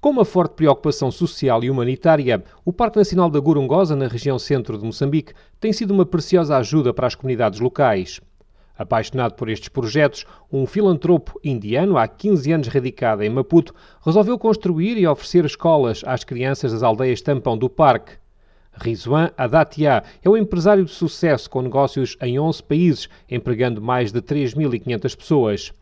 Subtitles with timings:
[0.00, 4.78] Com uma forte preocupação social e humanitária, o Parque Nacional da Gorongosa, na região centro
[4.78, 8.18] de Moçambique, tem sido uma preciosa ajuda para as comunidades locais.
[8.78, 14.96] Apaixonado por estes projetos, um filantropo indiano, há 15 anos radicado em Maputo, resolveu construir
[14.96, 18.12] e oferecer escolas às crianças das aldeias tampão do parque.
[18.72, 24.22] Rizwan Adatia é um empresário de sucesso com negócios em 11 países, empregando mais de
[24.22, 25.74] 3.500 pessoas.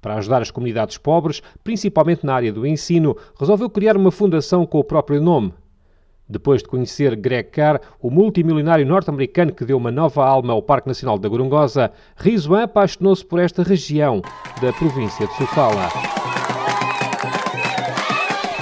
[0.00, 4.78] Para ajudar as comunidades pobres, principalmente na área do ensino, resolveu criar uma fundação com
[4.78, 5.52] o próprio nome.
[6.28, 10.86] Depois de conhecer Greg Carr, o multimilionário norte-americano que deu uma nova alma ao Parque
[10.86, 14.20] Nacional da Gorongosa, Rizwan apaixonou-se por esta região
[14.60, 15.88] da província de Sofala.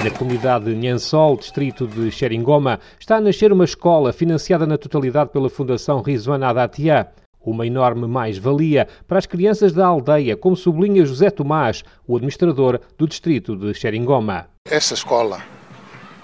[0.05, 5.31] Na comunidade de Nhansol, distrito de Xeringoma, está a nascer uma escola financiada na totalidade
[5.31, 7.09] pela Fundação Rizwan Adatia
[7.47, 13.07] uma enorme mais-valia para as crianças da aldeia, como sublinha José Tomás, o administrador do
[13.07, 14.49] distrito de Xeringoma.
[14.69, 15.41] Esta escola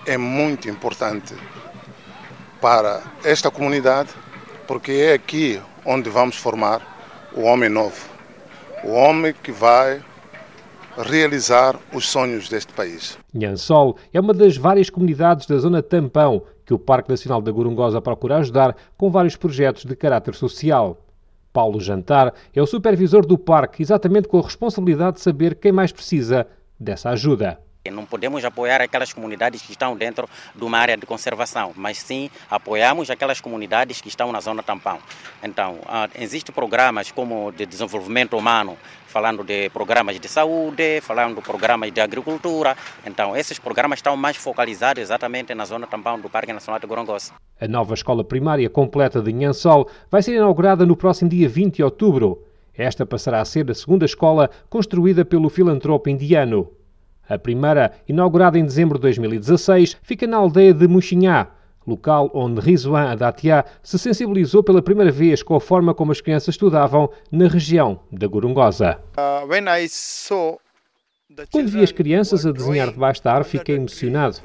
[0.05, 1.35] é muito importante
[2.61, 4.11] para esta comunidade,
[4.67, 8.09] porque é aqui onde vamos formar o homem novo,
[8.85, 10.03] o homem que vai
[10.97, 13.19] realizar os sonhos deste país.
[13.33, 18.01] Nhansol é uma das várias comunidades da zona Tampão que o Parque Nacional da Gorongosa
[18.01, 20.99] procura ajudar com vários projetos de caráter social.
[21.53, 25.93] Paulo Jantar é o supervisor do parque, exatamente com a responsabilidade de saber quem mais
[25.93, 26.47] precisa
[26.79, 27.59] dessa ajuda.
[27.91, 32.31] Não podemos apoiar aquelas comunidades que estão dentro de uma área de conservação, mas sim
[32.49, 34.99] apoiamos aquelas comunidades que estão na zona tampão.
[35.43, 41.43] Então, uh, existem programas como de desenvolvimento humano, falando de programas de saúde, falando de
[41.43, 42.77] programas de agricultura.
[43.05, 47.33] Então, esses programas estão mais focalizados exatamente na zona tampão do Parque Nacional de Gorongosa.
[47.61, 51.83] A nova escola primária completa de Nhansol vai ser inaugurada no próximo dia 20 de
[51.83, 52.47] outubro.
[52.75, 56.71] Esta passará a ser a segunda escola construída pelo filantropo indiano.
[57.33, 61.49] A primeira, inaugurada em dezembro de 2016, fica na aldeia de Muxinhá,
[61.87, 66.55] local onde Rizwan Adatia se sensibilizou pela primeira vez com a forma como as crianças
[66.55, 68.99] estudavam na região da Gorongosa.
[69.17, 69.49] Uh,
[71.51, 74.37] Quando vi as crianças a desenhar debaixo da árvore, fiquei emocionado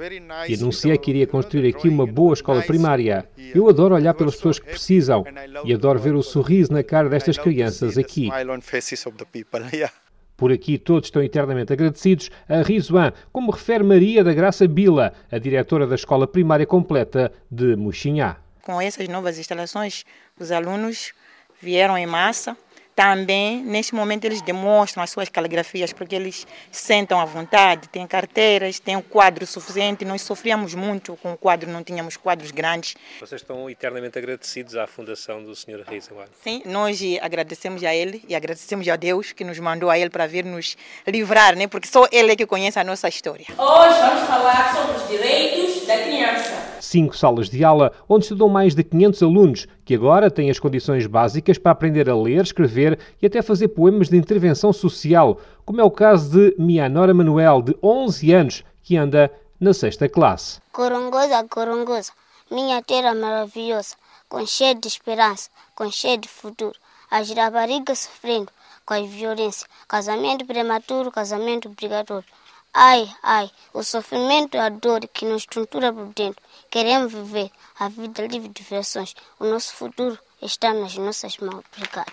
[0.47, 3.27] e anunciei que iria construir aqui uma boa escola primária.
[3.53, 5.25] Eu adoro olhar pelas pessoas que precisam
[5.65, 8.29] e adoro ver o sorriso na cara destas crianças aqui.
[10.37, 15.39] Por aqui todos estão eternamente agradecidos a Rizwan, como refere Maria da Graça Bila, a
[15.39, 18.37] diretora da Escola Primária Completa de Muxinhá.
[18.61, 20.05] Com essas novas instalações,
[20.39, 21.11] os alunos
[21.59, 22.55] vieram em massa
[22.97, 28.79] também, neste momento, eles demonstram as suas caligrafias, porque eles sentam à vontade, têm carteiras,
[28.79, 30.03] têm um quadro suficiente.
[30.03, 32.95] Nós sofríamos muito com o quadro, não tínhamos quadros grandes.
[33.19, 35.83] Vocês estão eternamente agradecidos à Fundação do Sr.
[35.87, 36.09] Reis
[36.41, 40.25] Sim, nós agradecemos a ele e agradecemos a Deus que nos mandou a ele para
[40.25, 40.75] vir nos
[41.05, 41.67] livrar, né?
[41.67, 43.45] porque só ele é que conhece a nossa história.
[43.49, 48.73] Hoje vamos falar sobre os direitos da criança cinco salas de aula, onde estudam mais
[48.73, 53.25] de 500 alunos, que agora têm as condições básicas para aprender a ler, escrever e
[53.25, 58.33] até fazer poemas de intervenção social, como é o caso de Mianora Manuel, de 11
[58.33, 60.59] anos, que anda na sexta classe.
[60.73, 62.11] Corongosa, corongosa,
[62.51, 63.95] minha terra maravilhosa,
[64.27, 66.77] com de esperança, com de futuro.
[67.09, 68.51] As raparigas sofrendo
[68.85, 72.25] com a violência, casamento prematuro, casamento obrigatório.
[72.73, 76.41] Ai, ai, o sofrimento e a dor que nos estrutura por dentro.
[76.69, 79.16] Queremos viver a vida livre de diversões.
[79.39, 81.63] O nosso futuro está nas nossas mãos.
[81.75, 82.11] Obrigado.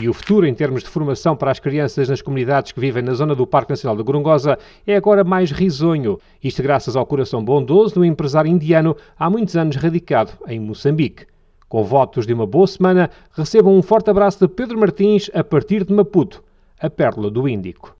[0.00, 3.14] E o futuro, em termos de formação para as crianças nas comunidades que vivem na
[3.14, 6.18] zona do Parque Nacional de Gorongosa, é agora mais risonho.
[6.42, 11.26] Isto graças ao coração bondoso de um empresário indiano há muitos anos radicado em Moçambique.
[11.68, 15.84] Com votos de uma boa semana, recebam um forte abraço de Pedro Martins a partir
[15.84, 16.42] de Maputo,
[16.80, 17.92] a pérola do Índico.